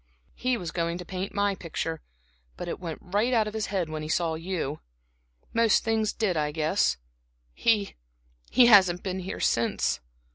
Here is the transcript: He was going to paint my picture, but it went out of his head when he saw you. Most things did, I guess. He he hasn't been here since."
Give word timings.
He 0.33 0.57
was 0.57 0.71
going 0.71 0.97
to 0.97 1.05
paint 1.05 1.31
my 1.31 1.53
picture, 1.53 2.01
but 2.57 2.67
it 2.67 2.79
went 2.79 2.99
out 3.13 3.47
of 3.47 3.53
his 3.53 3.67
head 3.67 3.87
when 3.87 4.01
he 4.01 4.09
saw 4.09 4.33
you. 4.33 4.79
Most 5.53 5.83
things 5.83 6.11
did, 6.11 6.35
I 6.35 6.51
guess. 6.51 6.97
He 7.53 7.93
he 8.49 8.65
hasn't 8.65 9.03
been 9.03 9.19
here 9.19 9.39
since." 9.39 9.99